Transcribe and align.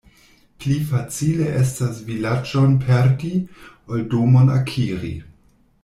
Pli 0.63 0.77
facile 0.91 1.49
estas 1.59 1.99
vilaĝon 2.09 2.73
perdi, 2.87 3.31
ol 3.93 4.05
domon 4.17 4.53
akiri. 4.61 5.13